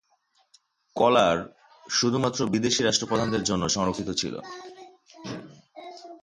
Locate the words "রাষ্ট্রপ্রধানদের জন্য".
2.83-3.63